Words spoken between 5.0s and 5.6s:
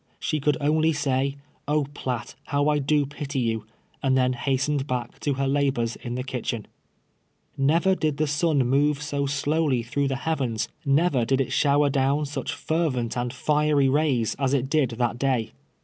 to her